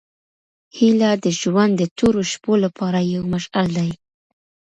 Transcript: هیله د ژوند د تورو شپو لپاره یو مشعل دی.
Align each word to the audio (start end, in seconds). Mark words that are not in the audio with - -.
هیله 0.77 1.11
د 1.23 1.25
ژوند 1.39 1.73
د 1.77 1.83
تورو 1.97 2.21
شپو 2.31 2.53
لپاره 2.65 2.99
یو 3.13 3.21
مشعل 3.33 3.67
دی. 3.77 3.89